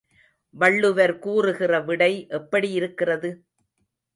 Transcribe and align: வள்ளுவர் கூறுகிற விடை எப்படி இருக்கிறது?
வள்ளுவர் 0.55 1.13
கூறுகிற 1.19 1.79
விடை 1.81 2.11
எப்படி 2.29 2.71
இருக்கிறது? 2.71 3.31